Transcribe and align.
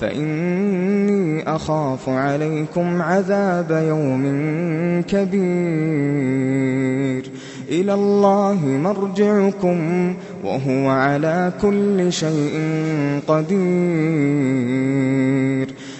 فإني 0.00 1.54
أخاف 1.56 2.08
عليكم 2.08 3.02
عذاب 3.02 3.70
يوم 3.88 4.22
كبير. 5.08 6.36
إلى 7.68 7.94
الله 7.94 8.64
مرجعكم 8.64 10.14
وهو 10.44 10.88
على 10.88 11.52
كل 11.62 12.12
شيء 12.12 12.60
قدير. 13.28 14.66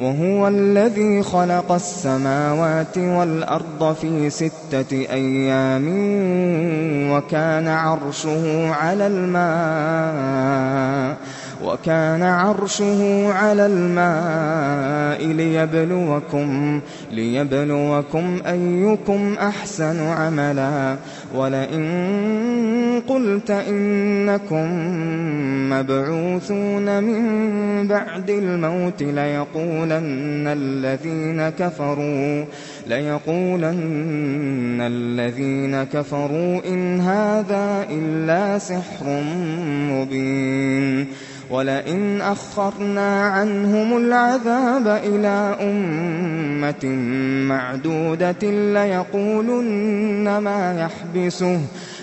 وهو 0.00 0.48
الذي 0.48 1.22
خلق 1.22 1.72
السماوات 1.72 2.98
والأرض 2.98 3.96
في 4.00 4.30
ستة 4.30 4.92
أيام 4.92 5.86
وكان 7.10 7.68
عرشه 7.68 8.70
على 8.74 9.06
الماء. 9.06 11.16
وكان 11.64 12.22
عرشه 12.22 13.32
على 13.32 13.66
الماء 13.66 15.26
ليبلوكم 15.26 16.80
ليبلوكم 17.12 18.38
أيكم 18.46 19.34
أحسن 19.40 20.00
عملا 20.00 20.96
ولئن 21.34 23.02
قلت 23.08 23.50
إنكم 23.50 24.68
مبعوثون 25.70 27.02
من 27.02 27.88
بعد 27.88 28.30
الموت 28.30 29.02
ليقولن 29.02 30.46
الذين 30.46 31.48
كفروا 31.48 32.44
ليقولن 32.86 34.80
الذين 34.80 35.84
كفروا 35.84 36.60
إن 36.68 37.00
هذا 37.00 37.86
إلا 37.90 38.58
سحر 38.58 39.22
مبين 39.90 41.06
ولئن 41.50 42.20
أخرنا 42.20 43.22
عنهم 43.22 43.96
العذاب 43.96 44.86
إلى 45.04 45.56
أمة 45.60 46.84
معدودة 47.48 48.50
ليقولن 48.50 50.38
ما 50.38 50.80
يحبسه 50.80 51.60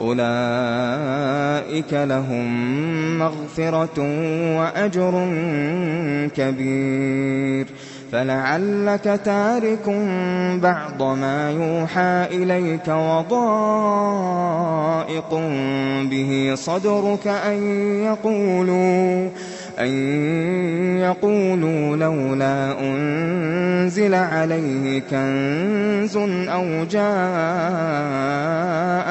أولئك 0.00 1.92
لهم 1.92 2.48
مغفرة 3.18 3.98
وأجر 4.58 5.28
كبير. 6.36 7.66
فلعلك 8.12 9.20
تارك 9.24 9.88
بعض 10.62 11.02
ما 11.02 11.50
يوحى 11.50 12.26
إليك 12.42 12.88
وضائق 12.88 13.30
به 16.10 16.52
صدرك 16.54 17.26
أن 17.26 17.62
يقولوا 18.02 19.28
أن 19.78 19.88
يقولوا 20.98 21.96
لولا 21.96 22.72
أنزل 23.86 24.14
عليه 24.14 24.98
كنز 25.00 26.16
أو 26.48 26.84
جاء 26.84 27.06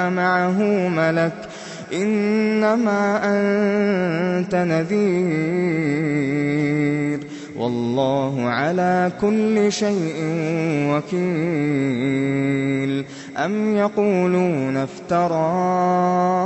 معه 0.09 0.59
ملك 0.89 1.33
إنما 1.93 3.21
أنت 3.23 4.55
نذير 4.55 4.95
والله 7.57 8.49
على 8.49 9.11
كل 9.21 9.71
شيء 9.71 10.15
وكيل 10.91 11.15
أم 13.37 13.75
يقولون 13.75 14.77
افتراه 14.77 16.45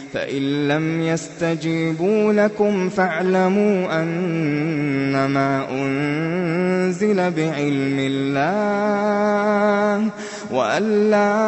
فإن 0.13 0.67
لم 0.67 1.01
يستجيبوا 1.01 2.33
لكم 2.33 2.89
فاعلموا 2.89 4.01
أنما 4.01 5.67
أنزل 5.71 7.15
بعلم 7.15 7.97
الله 7.99 10.09
وأن 10.51 11.09
لا 11.09 11.41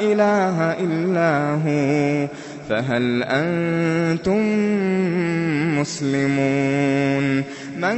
إله 0.00 0.72
إلا 0.80 1.54
هو 1.54 2.28
فهل 2.68 3.22
أنتم 3.22 4.40
مسلمون 5.80 7.44
من 7.80 7.96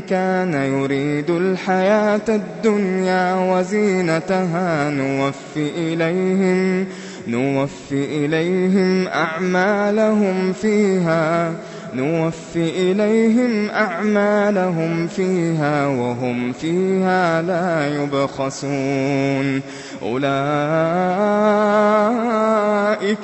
كان 0.00 0.54
يريد 0.54 1.30
الحياة 1.30 2.20
الدنيا 2.28 3.34
وزينتها 3.34 4.90
نوف 4.90 5.56
إليهم 5.56 6.86
نوف 7.30 7.92
إليهم 7.92 9.08
أعمالهم 9.08 10.52
فيها 10.52 11.52
نوف 11.94 12.56
إليهم 12.56 13.70
أعمالهم 13.70 15.06
فيها 15.06 15.86
وهم 15.86 16.52
فيها 16.52 17.42
لا 17.42 17.94
يبخسون. 18.02 19.62
أولئك 20.02 20.30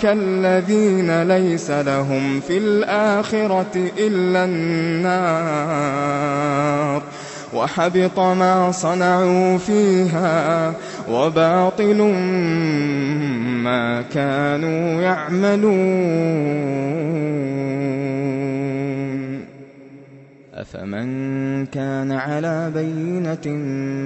الذين 0.05 1.23
ليس 1.23 1.71
لهم 1.71 2.41
في 2.41 2.59
الآخرة 2.59 3.91
إلا 3.99 4.45
النار. 4.45 5.57
وحبط 7.57 8.19
ما 8.19 8.73
صنعوا 8.73 9.59
فيها 9.59 10.73
وباطل 11.11 12.03
ما 13.65 14.03
كانوا 14.03 15.03
يعملون. 15.03 16.37
أفمن 20.55 21.67
كان 21.67 22.13
على 22.13 22.71
بينة 22.75 23.57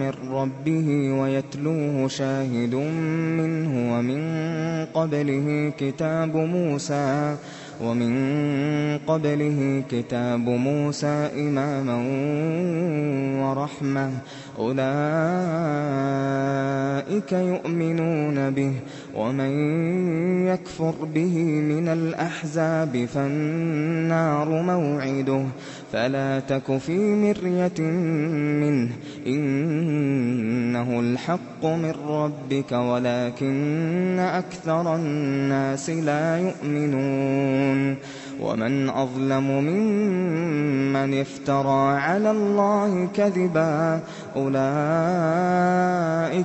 من 0.01 0.13
ربه 0.33 0.89
ويتلوه 1.21 2.09
شاهد 2.09 2.75
منه 3.39 3.93
ومن 3.93 4.23
قبله 4.95 5.73
كتاب 5.79 6.37
موسى 6.37 7.37
ومن 7.85 8.13
قبله 9.07 9.83
كتاب 9.91 10.49
موسى 10.49 11.31
إماما 11.37 11.97
ورحمة. 13.43 14.11
أولئك 14.59 14.81
يؤمنون 17.33 18.51
به 18.51 18.73
ومن 19.17 19.51
يكفر 20.47 20.95
به 21.15 21.39
من 21.45 21.89
الأحزاب 21.89 23.05
فالنار 23.15 24.63
موعده. 24.63 25.45
فلا 25.93 26.41
تك 26.41 26.79
في 26.79 26.99
مرية 26.99 27.81
منه. 28.61 28.89
إنه 29.27 31.01
الحق 31.01 31.65
من 31.65 31.95
ربك 32.09 32.73
ولكن 32.73 34.19
أكثر 34.19 34.97
الناس 34.97 35.91
لا 35.91 36.39
يؤمنون. 36.39 37.97
ومن 38.43 38.89
أظلم 38.91 39.51
ممن 39.51 41.21
افترى 41.21 41.97
على 41.99 42.31
الله 42.31 43.09
كذبا 43.15 44.01
أولئك 44.37 44.61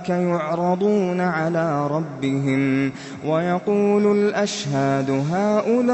يعرضون 0.09 1.21
على 1.21 1.87
ربهم 1.87 2.91
ويقول 3.25 4.17
الأشهاد 4.17 5.09
هؤلاء 5.31 5.85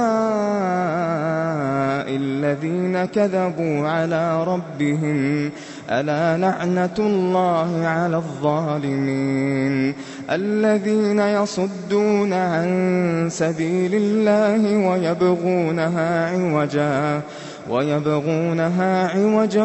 الذين 2.15 3.06
كذبوا 3.06 3.88
على 3.88 4.44
ربهم 4.44 5.50
ألا 5.91 6.38
لعنة 6.38 6.95
الله 6.99 7.88
على 7.88 8.17
الظالمين 8.17 9.93
الذين 10.29 11.19
يصدون 11.19 12.33
عن 12.33 13.27
سبيل 13.31 13.91
الله 13.95 14.88
ويبغونها 14.88 16.29
عوجا 16.29 17.21
ويبغونها 17.69 19.07
عوجا 19.07 19.63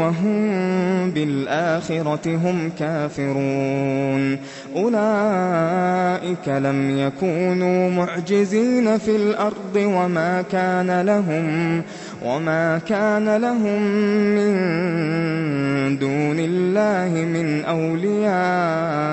وهم 0.00 1.10
بالآخرة 1.10 2.36
هم 2.36 2.70
كافرون. 2.78 4.38
أولئك 4.76 6.48
لم 6.48 6.98
يكونوا 6.98 7.90
معجزين 7.90 8.98
في 8.98 9.16
الأرض 9.16 9.76
وما 9.76 10.42
كان 10.52 11.00
لهم 11.00 11.82
وما 12.24 12.78
كان 12.78 13.36
لهم 13.36 13.82
من 14.36 14.52
دون 15.98 16.36
الله 16.38 17.24
من 17.24 17.64
أولياء. 17.64 19.12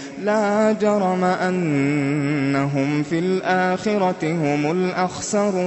لا 0.23 0.71
جرم 0.71 1.23
أنهم 1.23 3.03
في 3.03 3.19
الآخرة 3.19 4.23
هم 4.23 4.71
الأخسرون. 4.71 5.61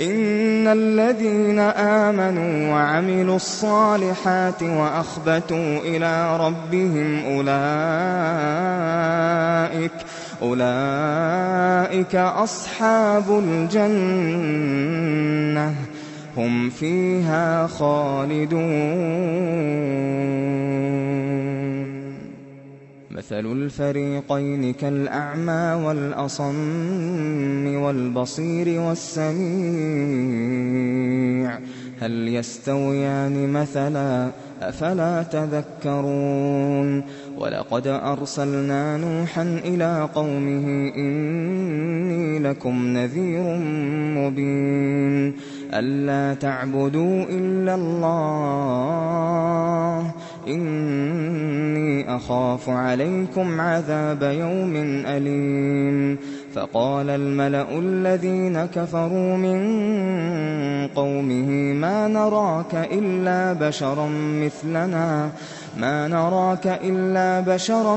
إن 0.00 0.68
الذين 0.68 1.58
آمنوا 1.58 2.72
وعملوا 2.72 3.36
الصالحات 3.36 4.62
وأخبتوا 4.62 5.78
إلى 5.84 6.36
ربهم 6.36 7.24
أولئك 7.24 7.44
أولئك 10.42 12.14
أصحاب 12.14 13.42
الجنة. 13.44 15.74
هم 16.36 16.70
فيها 16.70 17.66
خالدون. 17.66 18.54
مثل 23.14 23.46
الفريقين 23.52 24.72
كالأعمى 24.72 25.84
والأصم 25.84 27.74
والبصير 27.74 28.80
والسميع 28.80 29.34
هل 32.00 32.28
يستويان 32.28 33.52
مثلا 33.52 34.30
أفلا 34.62 35.22
تذكرون 35.22 37.04
ولقد 37.38 37.86
أرسلنا 37.86 38.96
نوحا 38.96 39.42
إلى 39.42 40.08
قومه 40.14 40.92
إني 40.96 42.38
لكم 42.38 42.86
نذير 42.86 43.56
مبين 44.18 45.36
ألا 45.74 46.34
تعبدوا 46.34 47.24
إلا 47.30 47.74
الله 47.74 49.14
إني 50.48 52.16
أخاف 52.16 52.68
عليكم 52.68 53.60
عذاب 53.60 54.22
يوم 54.22 54.76
أليم. 55.06 56.18
فقال 56.54 57.10
الملأ 57.10 57.78
الذين 57.78 58.64
كفروا 58.64 59.36
من 59.36 59.58
قومه 60.88 61.48
ما 61.72 62.08
نراك 62.08 62.88
إلا 62.92 63.52
بشرا 63.52 64.08
مثلنا 64.14 65.30
ما 65.76 66.08
نراك 66.08 66.66
إلا 66.84 67.40
بشرا 67.40 67.96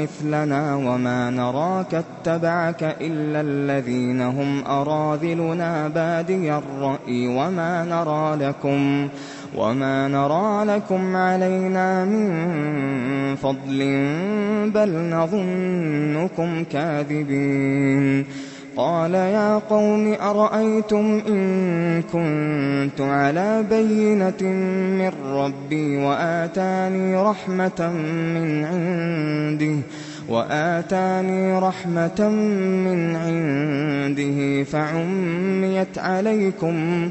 مثلنا 0.00 0.76
وما 0.76 1.30
نراك 1.30 1.94
اتبعك 1.94 2.96
إلا 3.00 3.40
الذين 3.40 4.20
هم 4.20 4.64
أراذلنا. 4.66 5.88
بادي 5.88 6.52
الرأي 6.52 7.26
وما 7.26 7.84
نرى 7.84 8.48
لكم. 8.48 9.08
وما 9.56 10.08
نرى 10.08 10.64
لكم 10.64 11.16
علينا 11.16 12.04
من 12.04 13.36
فضل 13.36 13.78
بل 14.70 15.10
نظنكم 15.10 16.64
كاذبين 16.64 18.26
قال 18.76 19.14
يا 19.14 19.58
قوم 19.58 20.14
أرأيتم 20.20 21.22
إن 21.28 22.02
كنت 22.02 23.00
على 23.00 23.64
بينة 23.70 24.42
من 24.98 25.10
ربي 25.24 25.96
وآتاني 25.96 27.16
رحمة 27.16 27.92
من 28.34 28.64
عنده 28.64 29.76
وآتاني 30.28 31.58
رحمة 31.58 32.28
من 32.84 33.16
عنده 33.16 34.64
فعميت 34.64 34.64
عليكم 34.64 35.94
فعميت 35.94 35.98
عليكم 35.98 37.10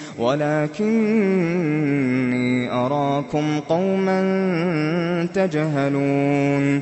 ولكني 0.19 1.71
أراكم 2.71 3.59
قوما 3.59 4.21
تجهلون 5.33 6.81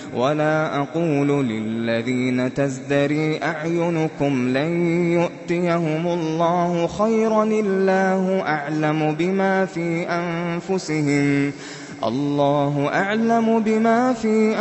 ولا 0.15 0.77
أقول 0.77 1.45
للذين 1.45 2.53
تزدري 2.53 3.43
أعينكم 3.43 4.47
لن 4.57 4.71
يؤتيهم 5.11 6.07
الله 6.07 6.87
خيرا 6.87 7.43
الله 7.43 8.41
أعلم 8.41 9.15
بما 9.19 9.65
في 9.65 10.05
أنفسهم 10.09 11.51
الله 12.03 12.89
أعلم 12.93 13.59
بما 13.59 14.13
في 14.13 14.55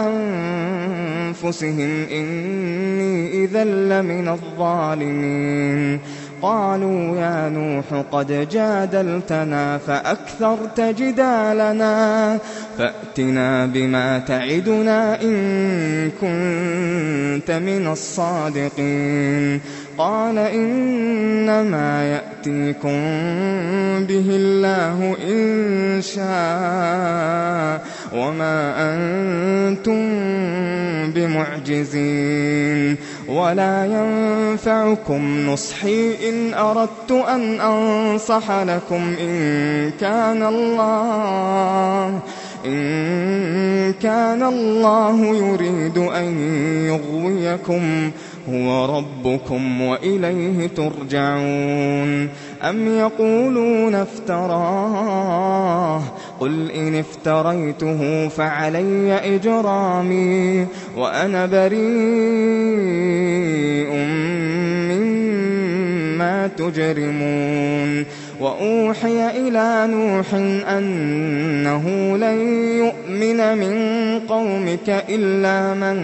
أنفسهم 1.34 2.06
إني 2.12 3.44
إذا 3.44 3.64
لمن 3.64 4.28
الظالمين 4.28 6.00
قالوا 6.42 7.16
يا 7.16 7.48
نوح 7.48 8.04
قد 8.12 8.48
جادلتنا 8.50 9.78
فأكثرت 9.78 10.80
جدالنا 10.80 12.38
فأتنا 12.78 13.66
بما 13.66 14.18
تعدنا 14.18 15.22
إن 15.22 16.10
كنت 16.10 17.50
من 17.50 17.86
الصادقين 17.86 19.60
قال 20.00 20.38
إنما 20.38 22.04
يأتيكم 22.04 23.00
به 24.08 24.26
الله 24.30 25.16
إن 25.28 26.02
شاء 26.02 27.84
وما 28.14 28.74
أنتم 28.78 30.00
بمعجزين 31.12 32.96
ولا 33.28 33.86
ينفعكم 33.86 35.46
نصحي 35.46 36.28
إن 36.28 36.54
أردت 36.54 37.10
أن 37.10 37.60
أنصح 37.60 38.50
لكم 38.50 39.14
إن 39.20 39.90
كان 40.00 40.42
الله 40.42 42.20
إن 42.66 43.92
كان 43.92 44.42
الله 44.42 45.36
يريد 45.36 45.98
أن 45.98 46.38
يغويكم 46.86 48.10
هو 48.54 48.98
ربكم 48.98 49.80
وإليه 49.80 50.66
ترجعون 50.66 52.28
أم 52.62 52.98
يقولون 52.98 53.94
افتراه 53.94 56.02
قل 56.40 56.70
إن 56.70 56.94
افتريته 56.94 58.28
فعلي 58.28 59.14
إجرامي 59.36 60.66
وأنا 60.96 61.46
بريء 61.46 61.80
مما 64.90 66.46
تجرمون 66.46 68.04
وأوحي 68.40 69.30
إلى 69.30 69.86
نوح 69.92 70.34
أنه 70.68 72.16
لن 72.16 72.38
يؤمن 72.78 73.58
من 73.58 73.74
قومك 74.28 75.04
إلا 75.08 75.74
من 75.74 75.96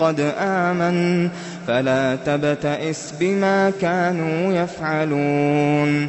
قد 0.00 0.32
آمن 0.38 1.28
فلا 1.66 2.16
تبتئس 2.26 3.14
بما 3.20 3.72
كانوا 3.80 4.52
يفعلون. 4.62 6.08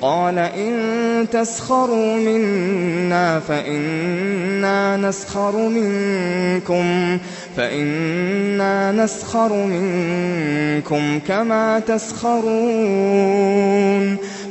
قال 0.00 0.38
إن 0.38 1.26
تسخروا 1.32 2.16
منا 2.16 3.40
فإنا 3.40 4.96
نسخر 4.96 5.68
منكم 5.68 7.18
فإنا 7.56 8.92
نسخر 8.92 9.66
منكم 9.66 11.20
كما 11.28 11.78
تسخرون. 11.78 13.36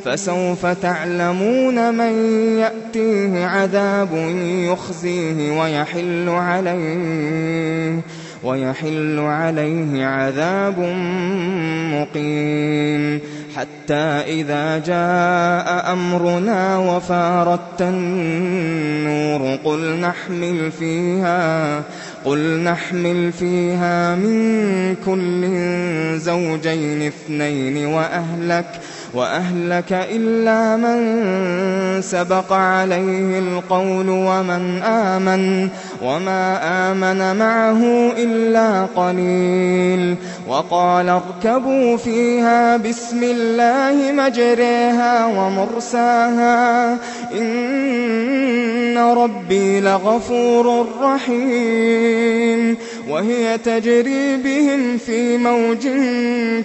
فسوف 0.06 0.66
تعلمون 0.66 1.94
من 1.94 2.14
يأتيه 2.60 3.46
عذاب 3.46 4.10
يخزيه 4.44 5.62
ويحل 5.62 6.30
عليه 6.30 8.00
ويحل 8.44 9.20
عليه 9.20 10.06
عذاب 10.06 10.80
مقيم. 11.94 13.20
حتى 13.56 14.04
إذا 14.28 14.78
جاء 14.78 15.94
أمرنا 15.94 16.78
وفارت 16.78 17.82
النور 17.82 19.58
قل 19.64 20.00
نحمل 20.00 20.72
فيها 20.72 21.82
قل 22.25 22.39
نحمل 22.63 23.32
فيها 23.32 24.15
من 24.15 24.96
كل 25.05 25.46
زوجين 26.20 27.08
اثنين 27.08 27.86
وأهلك 27.86 28.65
وأهلك 29.13 29.91
إلا 29.91 30.75
من 30.77 32.01
سبق 32.01 32.53
عليه 32.53 33.39
القول 33.39 34.10
ومن 34.10 34.82
آمن 34.84 35.70
وما 36.03 36.60
آمن 36.91 37.36
معه 37.36 38.12
إلا 38.17 38.86
قليل. 38.86 40.15
وقال 40.48 41.10
اركبوا 41.10 41.98
فيها 41.98 42.77
بسم 42.77 43.24
الله 43.24 44.12
مجريها 44.12 45.25
ومرساها 45.25 46.91
إن 47.38 48.85
ربي 48.98 49.80
لغفور 49.80 50.88
رحيم 51.02 52.78
وهي 53.10 53.58
تجري 53.58 54.38
بهم 54.38 54.98
في 54.98 55.38
موج 55.38 55.88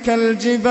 كالجبال 0.06 0.70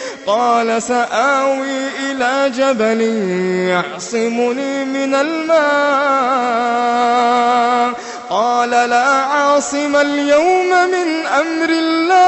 قال 0.31 0.83
سآوي 0.83 1.87
إلى 1.99 2.51
جبل 2.55 3.01
يعصمني 3.69 4.85
من 4.85 5.15
الماء. 5.15 5.61
قال 8.29 8.69
لا 8.69 9.05
عاصم 9.05 9.95
اليوم 9.95 10.69
من 10.69 11.25
أمر 11.25 11.69
الله. 11.69 12.21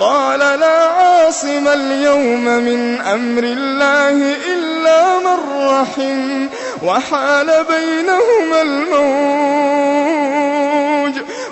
قال 0.00 0.38
لا 0.40 0.84
عاصم 0.84 1.68
اليوم 1.68 2.44
من 2.44 3.00
أمر 3.00 3.42
الله 3.42 4.36
إلا 4.52 5.18
من 5.18 5.38
رحم 5.68 6.48
وحال 6.82 7.46
بينهما 7.46 8.62
الموج 8.62 10.53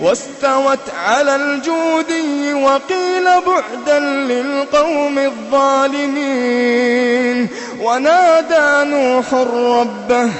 واستوت 0.00 0.90
على 1.06 1.36
الجودي 1.36 2.54
وقيل 2.54 3.24
بعدا 3.24 3.98
للقوم 3.98 5.18
الظالمين. 5.18 6.68
ونادى 7.80 8.90
نوح 8.90 9.34
ربه 9.54 10.30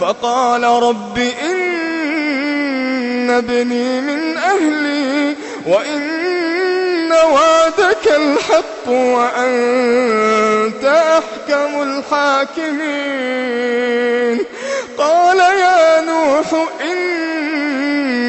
فقال 0.00 0.64
رب 0.64 1.18
إن 1.18 1.84
ابني 3.30 4.00
من 4.00 4.36
أهلي 4.36 5.36
وإن 5.66 7.12
وعدك 7.12 8.06
الحق 8.06 8.88
وأنت 8.88 10.84
أحكم 10.84 11.82
الحاكمين. 11.82 13.24
قال 14.98 15.38
يا 15.38 16.00
نوح 16.00 16.46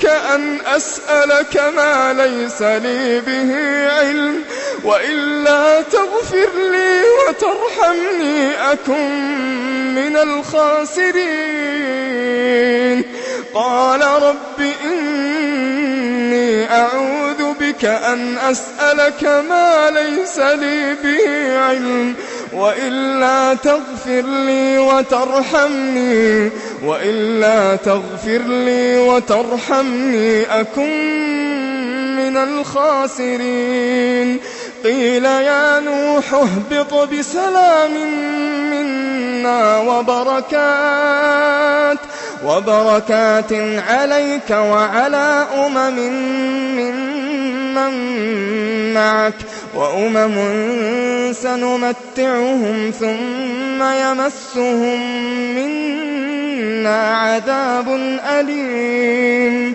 بك 0.00 0.06
أن 0.06 0.60
أسألك 0.66 1.56
ما 1.76 2.12
ليس 2.12 2.62
لي 2.62 3.20
به 3.20 3.54
علم 3.90 4.44
وإلا 4.84 5.82
تغفر 5.82 6.48
لي 6.72 7.02
وترحمني 7.28 8.50
أكن 8.72 9.94
من 9.94 10.16
الخاسرين. 10.16 11.20
قال 13.54 14.00
رب 14.02 14.60
إني 14.84 16.70
أعوذ 16.70 17.52
بك 17.60 17.84
أن 17.84 18.38
أسألك 18.38 19.24
ما 19.24 19.90
ليس 19.90 20.38
لي 20.38 20.94
به 21.02 21.58
علم 21.58 22.14
وإلا 22.52 23.54
تغفر 23.54 24.20
لي 24.20 24.78
وترحمني 24.78 26.50
وإلا 26.84 27.76
تغفر 27.76 28.38
لي 28.38 28.98
وترحمني 28.98 30.60
أكن 30.60 31.20
من 32.16 32.36
الخاسرين 32.36 34.40
قيل 34.84 35.24
يا 35.24 35.80
نوح 35.80 36.34
اهبط 36.34 36.94
بسلام 36.94 37.90
منا 38.70 39.78
وبركات 39.78 41.10
وبركات 42.46 43.52
عليك 43.88 44.50
وعلى 44.50 45.46
أمم 45.66 45.98
ممن 46.76 47.94
معك 48.94 49.34
وأمم 49.74 50.36
سنمتعهم 51.32 52.92
ثم 53.00 53.82
يمسهم 53.82 55.00
منا 55.54 57.16
عذاب 57.16 57.88
أليم. 58.38 59.74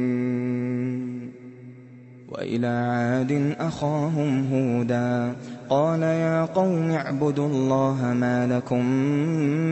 وإلى 2.41 2.67
عاد 2.67 3.55
أخاهم 3.59 4.53
هودا. 4.53 5.33
قال 5.69 6.01
يا 6.03 6.45
قوم 6.45 6.91
اعبدوا 6.91 7.47
الله 7.47 8.13
ما 8.13 8.47
لكم 8.47 8.85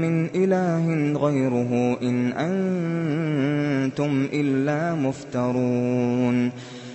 من 0.02 0.30
إله 0.36 1.14
غيره 1.20 1.98
إن 2.02 2.32
أنتم 2.32 4.28
إلا 4.34 4.96
مفترون. 4.96 6.52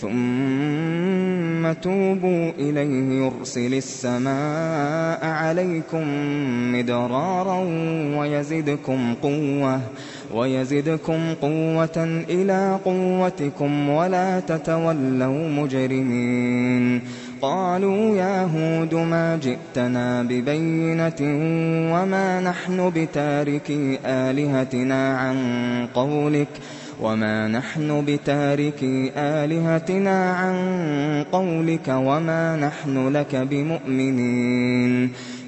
ثم 0.00 1.72
توبوا 1.72 2.50
إليه 2.58 3.24
يرسل 3.24 3.74
السماء 3.74 5.24
عليكم 5.24 6.04
مدرارا 6.72 7.58
ويزدكم 8.18 9.14
قوة 9.22 9.80
ويزدكم 10.34 11.34
قوة 11.42 12.24
إلى 12.30 12.78
قوتكم 12.84 13.88
ولا 13.88 14.40
تتولوا 14.40 15.48
مجرمين 15.48 17.02
قالوا 17.42 18.16
يا 18.16 18.42
هود 18.44 18.94
ما 18.94 19.38
جئتنا 19.42 20.22
ببينة 20.22 21.20
وما 21.94 22.40
نحن 22.40 22.90
بتاركي 22.96 23.98
آلهتنا 24.06 25.16
عن 25.18 25.36
قولك 25.94 26.48
وما 27.02 27.48
نحن 27.48 28.04
بتاركي 28.04 29.12
آلهتنا 29.16 30.32
عن 30.32 30.56
قولك 31.32 31.88
وما 31.88 32.56
نحن 32.56 33.08
لك 33.08 33.36
بمؤمنين 33.36 35.10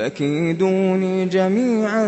فكيدوني 0.00 1.24
جميعا 1.24 2.06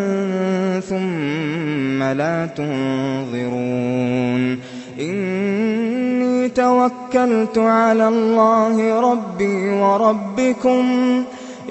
ثم 0.80 2.02
لا 2.02 2.48
تنظرون. 2.56 4.58
إني 5.00 6.48
توكلت 6.48 7.58
على 7.58 8.08
الله 8.08 9.00
ربي 9.12 9.70
وربكم. 9.70 10.84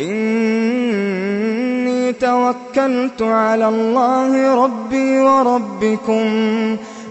إني 0.02 2.14
توكلت 2.14 3.22
على 3.22 3.70
الله 3.70 4.66
ربي 4.66 5.20
وربكم. 5.20 6.28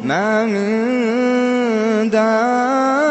ما 0.05 0.45
من 0.45 2.11
دابة 2.11 3.11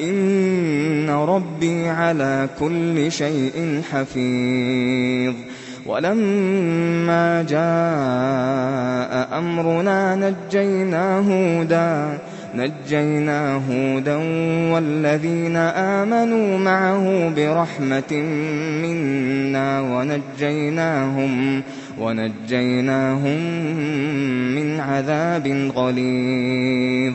إِنَّ 0.00 1.10
رَبِّي 1.10 1.88
عَلَىٰ 1.88 2.48
كُلِّ 2.60 3.12
شَيْءٍ 3.12 3.80
حَفِيظٌ 3.92 5.34
وَلَمَّا 5.86 7.42
جَاءَ 7.42 9.38
أَمْرُنَا 9.38 10.14
نَجَّيْنَا 12.54 13.56
هُودًا 13.68 14.16
وَالَّذِينَ 14.74 15.56
آمَنُوا 15.56 16.58
مَعَهُ 16.58 17.28
بِرَحْمَةٍ 17.36 18.12
مِّنَّا 18.82 19.80
وَنَجَّيْنَاهُم 21.98 23.38
مِّنْ 24.54 24.80
عَذَابٍ 24.80 25.70
غَلِيظٍ 25.76 27.14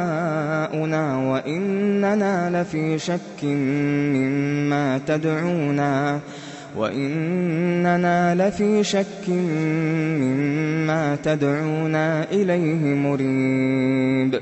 وَإِنَّنَا 1.32 2.62
لَفِي 2.62 2.98
شَكٍّ 2.98 3.44
مِّمَّا 9.30 11.16
تَدْعُونَا 11.24 12.24
إِلَيْهِ 12.32 12.84
مُرِيبٍ 12.96 14.42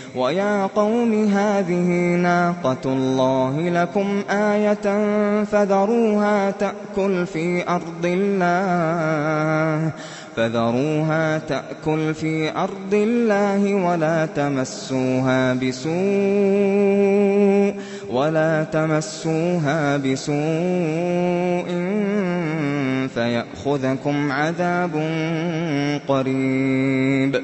وَيَا 0.15 0.65
قَوْمِ 0.65 1.13
هَٰذِهِ 1.27 1.87
نَاقَةُ 2.19 2.81
اللَّهِ 2.85 3.69
لَكُمْ 3.69 4.23
آيَةً 4.29 4.85
فَذَرُوهَا 5.43 6.51
تَأْكُلْ 6.51 7.25
فِي 7.25 7.63
أَرْضِ 12.59 12.93
اللَّهِ 12.93 13.75
وَلَا 18.11 18.63
تَمَسُّوهَا 18.63 19.97
بِسُوءٍ 19.97 21.67
فَيَأْخُذَكُمْ 23.15 24.31
عَذَابٌ 24.31 24.91
قَرِيبٌ 26.07 27.43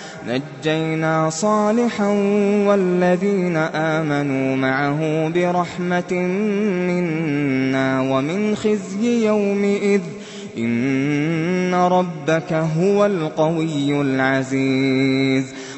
بِرَحْمَةٍ 5.29 6.13
مِّنَّا 6.87 8.01
وَمِنْ 8.01 8.55
خِزْيِ 8.55 9.25
يَوْمِئِذٍ 9.25 9.99
ۗ 10.01 10.03
إِنَّ 10.57 11.73
رَبَّكَ 11.73 12.53
هُوَ 12.53 13.05
الْقَوِيُّ 13.05 14.01
الْعَزِيزُ 14.01 15.45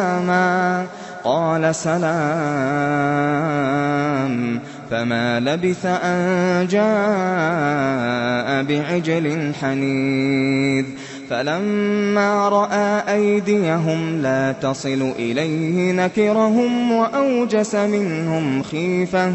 سَلَامًا 0.00 0.86
قَالَ 1.24 1.74
سَلَامٌ 1.74 2.00
ۖ 4.58 4.60
فَمَا 4.90 5.40
لَبِثَ 5.40 5.86
أَن 5.86 6.66
جَاءَ 6.66 8.62
بِعِجْلٍ 8.62 9.52
حَنِيذٍ 9.60 10.84
فَلَمَّا 11.30 12.48
رَأَىٰ 12.48 13.02
أَيْدِيَهُمْ 13.14 14.18
لَا 14.22 14.52
تَصِلُ 14.52 15.12
إِلَيْهِ 15.18 15.92
نَكِرَهُمْ 15.92 16.92
وَأَوْجَسَ 16.92 17.74
مِنْهُمْ 17.74 18.62
خِيفَةً 18.62 19.30
ۚ 19.30 19.34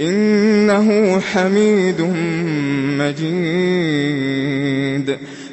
إنه 0.00 1.20
حميد 1.20 2.00
مجيد. 2.98 4.76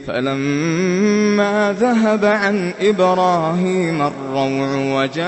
فلما 0.08 1.76
ذهب 1.80 2.26
عن 2.26 2.74
إبراهيم 2.82 4.02
الروع 4.02 4.76
وجاءته 4.76 5.24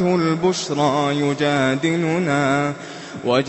البشرى 0.00 1.20
يجادلنا 1.20 2.72
وجاءته 3.24 3.46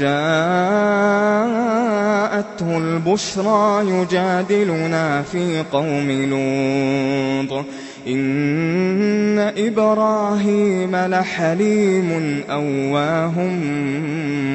البشرى 2.78 3.90
يجادلنا 3.90 5.22
في 5.22 5.64
قوم 5.72 6.12
لوط. 6.12 7.66
إن 8.08 9.40
إبراهيم 9.58 10.96
لحليم 10.96 12.44
أواه 12.50 13.40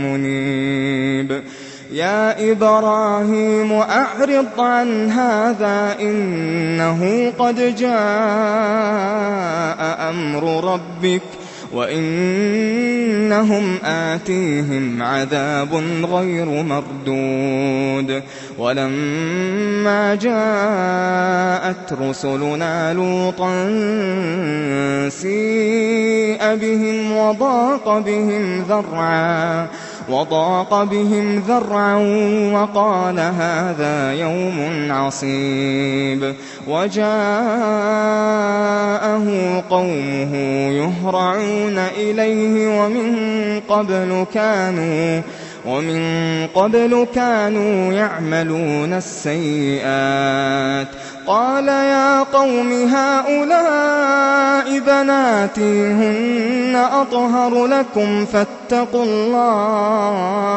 منيب. 0.05 1.43
يا 1.93 2.53
إبراهيم 2.53 3.73
أعرض 3.73 4.61
عن 4.61 5.11
هذا 5.11 5.97
إنه 6.01 7.33
قد 7.39 7.77
جاء 7.77 7.91
أمر 10.11 10.73
ربك 10.73 11.23
وإنهم 11.73 13.65
آتيهم 13.85 15.03
عذاب 15.03 15.75
غير 16.13 16.45
مردود 16.47 18.23
ولما 18.59 20.15
جاءت 20.15 21.93
رسلنا 22.03 22.95
لوطا 22.95 23.51
سيء 25.09 26.55
بهم 26.55 27.17
وضاق 27.17 27.99
بهم 27.99 28.63
ذرعا 28.69 29.67
وضاق 30.09 30.85
بهم 30.85 31.39
ذرعا 31.49 31.95
وقال 32.53 33.19
هذا 33.21 34.13
يوم 34.13 34.89
عصيب 34.91 36.35
وجاءه 36.69 38.66
قومه 39.71 40.35
يهرعون 40.71 41.79
إليه 41.79 42.81
ومن 42.81 43.17
قبل 43.69 44.27
كانوا 44.35 45.23
ومن 45.67 46.01
قبل 46.55 47.07
كانوا 47.15 47.93
يعملون 47.93 48.93
السيئات. 48.93 50.89
قال 51.27 51.69
يا 51.69 52.23
قوم 52.23 52.73
هؤلاء 52.73 54.79
بناتي 54.79 55.87
هن 55.87 56.77
أطهر 56.93 57.67
لكم 57.67 58.25
فاتقوا 58.25 59.05
الله. 59.05 60.57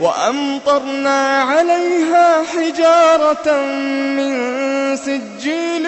وأمطرنا 0.00 1.42
عليها 1.42 2.42
حجارة 2.42 3.62
من 4.16 4.32
سجيل 4.96 5.86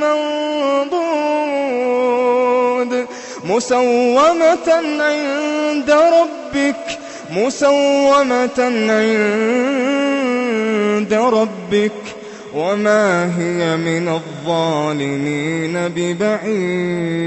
منضود 0.00 1.06
مسومة 3.44 4.68
عند 5.00 5.90
ربك 5.90 6.98
مسومة 7.30 8.60
عند 8.90 10.26
ربك. 11.14 11.92
وما 12.54 13.24
هي 13.38 13.76
من 13.76 14.08
الظالمين 14.08 15.88
ببعيد. 15.88 17.26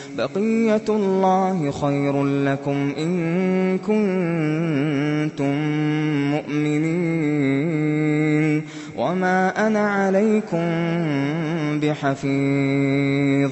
بَقِيَّتُ 0.21 0.89
اللَّهِ 0.89 1.71
خَيْرٌ 1.71 2.23
لَّكُمْ 2.23 2.93
إِن 2.97 3.11
كُنتُم 3.77 5.55
مُّؤْمِنِينَ 6.33 7.81
وَمَا 8.97 9.67
أَنَا 9.67 9.79
عَلَيْكُم 9.79 10.65
بِحَفِيظٍ 11.81 13.51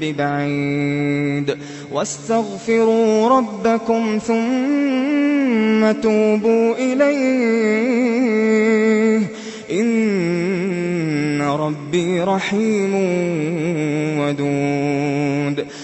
بِبَعِيدٍ. 0.00 1.58
وَاسْتَغْفِرُوا 1.92 3.28
رَبَّكُمْ 3.28 4.18
ثُمَّ 4.26 5.92
تُوبُوا 5.92 6.74
إِلَيْهِ 6.78 8.14
ۚ. 9.26 9.28
إِنَّ 9.70 11.42
رَبِّي 11.42 12.20
رَحِيمٌ 12.20 12.94
وَدُودٌ. 14.20 15.83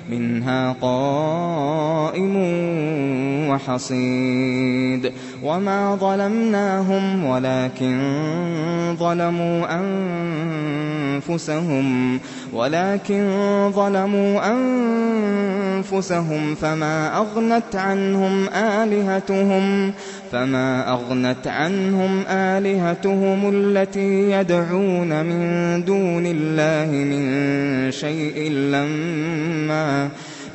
مِنْهَا 0.09 0.71
قَائِمٌ 0.81 2.35
وَحَصِيدٌ. 3.49 5.11
وما 5.43 5.95
ظلمناهم 5.95 7.25
ولكن 7.25 7.97
ظلموا 8.99 9.79
أنفسهم 11.19 12.19
ولكن 12.53 13.29
ظلموا 13.75 14.41
أنفسهم 15.77 16.55
فما 16.55 17.17
أغنت 17.17 17.75
عنهم 17.75 18.47
آلهتهم 18.49 19.93
فما 20.31 20.93
أغنت 20.93 21.47
عنهم 21.47 22.23
آلهتهم 22.27 23.49
التي 23.53 24.31
يدعون 24.31 25.25
من 25.25 25.83
دون 25.85 26.25
الله 26.25 26.91
من 26.91 27.21
شيء 27.91 28.51
لما 28.51 30.00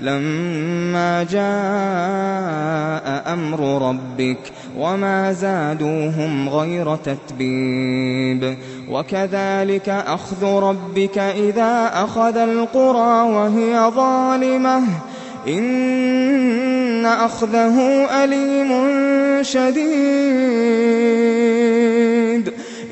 لما 0.00 1.22
جاء 1.22 3.32
أمر 3.32 3.88
ربك 3.88 4.38
وما 4.78 5.32
زادوهم 5.32 6.48
غير 6.48 6.96
تتبيب 6.96 8.56
وكذلك 8.90 9.88
أخذ 9.88 10.44
ربك 10.44 11.18
إذا 11.18 11.90
أخذ 11.94 12.36
القرى 12.36 13.22
وهي 13.32 13.90
ظالمة 13.94 14.82
إن 15.48 17.06
أخذه 17.06 17.80
أليم 18.24 18.72
شديد 19.42 20.56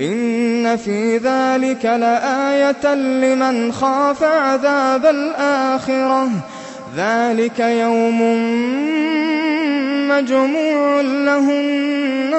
إن 0.01 0.77
في 0.77 1.17
ذلك 1.17 1.85
لآية 1.85 2.95
لمن 2.95 3.73
خاف 3.73 4.23
عذاب 4.23 5.07
الآخرة. 5.07 6.29
ذلك 6.97 7.59
يوم 7.59 8.21
مجموع 10.09 11.01
له 11.01 11.51
الناس. 11.51 12.37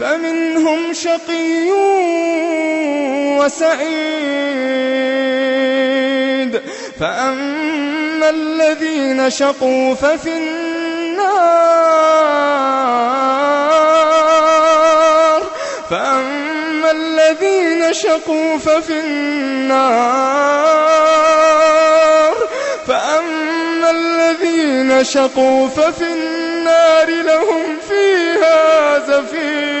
فمنهم 0.00 0.92
شقي 0.92 1.70
وسعيد. 3.38 4.38
فأما 7.00 8.30
الذين 8.30 9.30
شقوا 9.30 9.94
ففي 9.94 10.36
النار. 10.36 10.68
فأما 15.90 16.90
الذين 16.90 17.94
شقوا 17.94 18.58
ففي 18.58 19.00
النار. 19.00 20.28
فأما 22.88 23.90
الذين 23.90 25.04
شقوا 25.04 25.68
ففي 25.68 26.04
النار 26.04 27.08
لهم 27.08 27.78
فيها 27.88 28.98
زفير. 28.98 29.77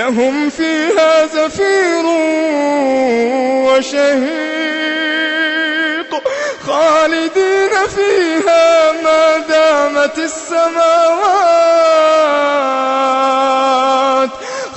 لهم 0.00 0.50
فيها 0.50 1.26
زفير 1.26 2.06
وشهيق. 3.68 4.30
خالدين 6.66 7.70
فيها 7.96 8.92
ما 8.92 9.38
دامت 9.48 10.18
السماوات. 10.18 11.50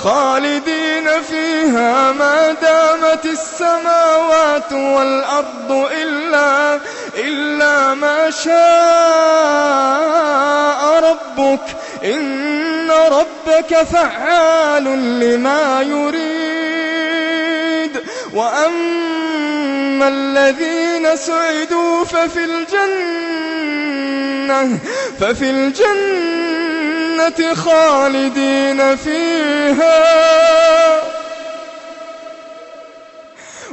خالدين 0.04 1.22
فيها 1.30 2.12
ما 2.12 2.52
دامت 2.62 3.24
السماوات 3.24 4.72
والأرض 4.72 5.88
إلا 5.92 6.80
إلا 7.16 7.94
ما 7.94 8.30
شاء 8.30 8.54
ربك. 11.04 11.83
إن 12.04 12.90
ربك 12.90 13.82
فعال 13.92 14.84
لما 15.20 15.82
يريد. 15.82 16.24
وأما 18.34 20.08
الذين 20.08 21.16
سعدوا 21.16 22.04
ففي 22.04 22.44
الجنة 22.44 23.58
ففي 25.20 25.50
الجنة 25.50 26.74
خالدين 27.54 28.96
فيها. 28.96 30.04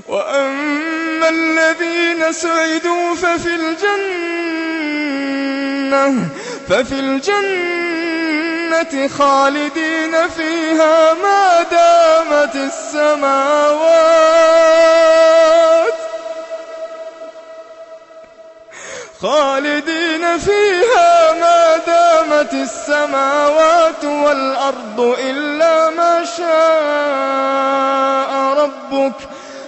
وأما 0.08 1.30
الذين 1.30 2.34
سعدوا 2.34 3.16
ففي 3.16 3.56
الجنة 3.56 4.32
ففي 6.70 7.00
الجنة 8.72 9.08
خالدين 9.08 10.30
فيها 10.30 11.14
ما 11.14 11.64
دامت 11.72 12.56
السماوات. 12.56 13.52
خالدين 19.22 20.38
فيها 20.38 21.34
ما 21.34 21.78
دامت 21.88 22.54
السماوات 22.54 24.06
والأرض 24.06 25.16
إلا 25.20 25.90
ما 25.90 26.26
شاء 26.38 27.72
ربك. 28.64 29.14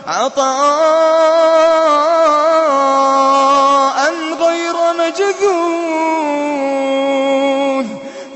عطاء 0.07 1.43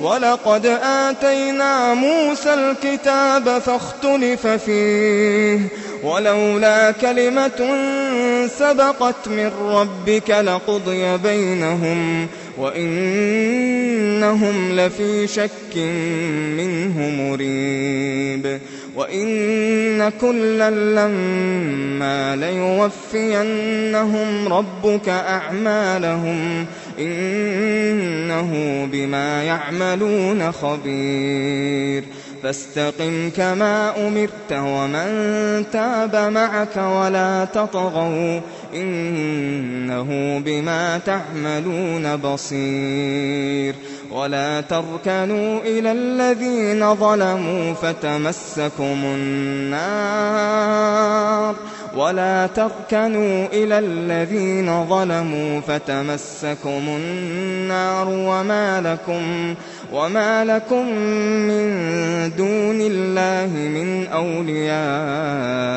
ولقد 0.00 0.66
آتينا 0.82 1.94
موسى 1.94 2.54
الكتاب 2.54 3.58
فاختلف 3.58 4.46
فيه 4.46 5.60
ولولا 6.02 6.90
كلمة 6.90 7.76
سبقت 8.58 9.28
من 9.28 9.50
ربك 9.60 10.30
لقضي 10.30 11.16
بينهم 11.16 12.26
وإنهم 13.38 14.72
لفي 14.72 15.26
شك 15.26 15.76
منه 16.56 17.10
مريب 17.10 18.60
وإن 18.96 20.08
كلا 20.20 20.70
لما 20.70 22.36
ليوفينهم 23.16 24.18
ربك 24.52 25.08
أعمالهم 25.08 26.66
إنه 26.98 28.84
بما 28.92 29.42
يعملون 29.42 30.52
خبير. 30.52 32.04
فاستقم 32.42 33.30
كما 33.36 34.06
أمرت 34.08 34.52
ومن 34.52 35.64
تاب 35.72 36.16
معك 36.16 36.76
ولا 36.76 37.44
تطغوا 37.44 38.40
إنه 38.74 40.38
بما 40.38 40.98
تعملون 40.98 42.16
بصير. 42.16 43.74
ولا 44.12 44.60
تركنوا 44.60 45.60
إلى 45.60 45.92
الذين 45.92 46.94
ظلموا 46.94 47.74
فتمسكم 47.74 48.98
النار. 49.04 50.08
ولا 51.96 52.46
تركنوا 52.46 53.46
إلى 53.52 53.78
الذين 53.78 54.84
ظلموا 54.84 55.60
فتمسكم 55.60 56.82
النار. 56.88 58.08
وما 58.08 58.80
لكم 58.80 59.54
وما 59.92 60.44
لكم 60.44 60.88
من 61.48 61.68
دون 62.36 62.80
الله 62.80 63.50
من 63.56 64.06
أولياء. 64.06 65.68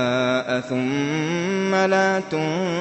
ثم 0.70 1.76
لا 1.76 2.20
تنصرون 2.32 2.81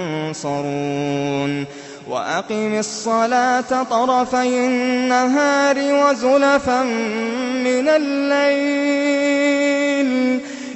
وأقم 2.09 2.79
الصلاة 2.79 3.83
طرفي 3.91 4.67
النهار 4.67 5.77
وزلفا 5.79 6.83
من 7.65 7.89
الليل. 7.89 9.31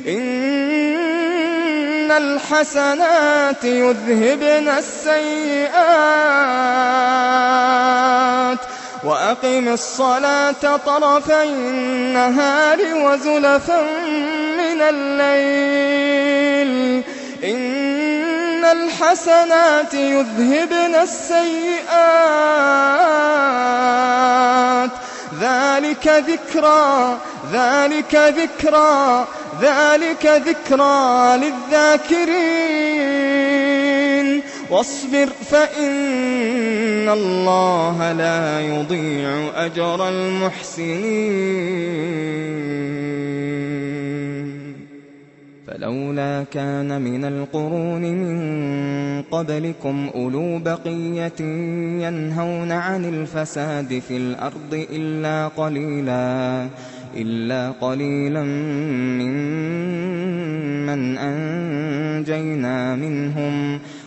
إن 0.09 2.13
الحسنات 2.13 3.65
يذهبن 3.65 4.69
السيئات. 4.69 5.25
وأقم 9.05 9.69
الصلاة 9.69 10.77
طرفي 10.87 11.43
النهار 11.43 12.79
وزلفا 12.95 13.83
من 14.59 14.83
الليل. 14.83 16.75
إن 18.65 18.71
الحسنات 18.71 19.95
يذهبن 19.95 20.95
السيئات. 20.95 21.85
ذلك 25.41 26.09
ذكرى 26.09 27.19
ذلك 27.53 28.15
ذكرى 28.15 29.27
ذلك 29.63 30.27
ذكرى 30.27 31.37
للذاكرين. 31.37 32.55
واصبر 34.71 35.29
فإن 35.51 37.09
الله 37.09 38.13
لا 38.13 38.61
يضيع 38.61 39.51
أجر 39.57 40.09
المحسنين. 40.09 41.05
فلولا 45.85 46.45
كان 46.53 47.03
من 47.03 47.25
القرون 47.25 48.03
من 48.03 49.23
قبلكم 49.23 50.11
أولو 50.15 50.59
بقية 50.59 51.41
ينهون 52.05 52.73
عن 52.73 53.05
الفساد 53.05 53.99
في 54.09 54.17
الأرض 54.17 54.87
إلا 54.93 55.49
قليلا 55.49 56.69
إلا 57.17 57.71
قليلا 57.71 58.43
ممن 59.21 61.19
أنجينا 61.19 62.97
منهم. 62.97 63.81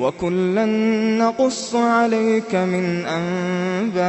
وكلا 0.00 0.64
نقص 1.18 1.74
عليك 1.74 2.54
من 2.54 3.06
أنباء 3.06 4.04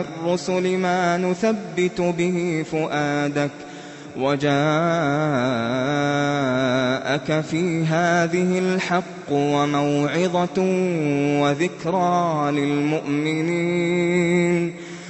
الرسل 0.00 0.78
ما 0.78 1.16
نثبت 1.16 2.00
به 2.00 2.64
فؤادك 2.72 3.50
وجاءك 4.18 4.50
في 7.40 7.84
هذه 7.84 8.58
الحق 8.58 9.30
وموعظة 9.30 10.62
وذكرى 11.42 12.50
للمؤمنين 12.52 14.06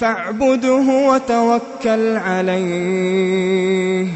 فاعبده 0.00 1.08
وتوكل 1.08 2.16
عليه. 2.16 4.06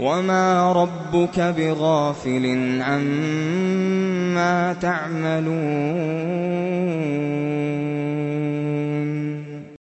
وما 0.00 0.72
ربك 0.72 1.40
بغافل 1.40 2.78
عما 2.82 4.72
تعملون. 4.72 5.52